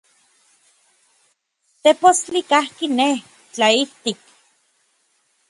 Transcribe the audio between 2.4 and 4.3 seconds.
kajki nej, tlaijtik.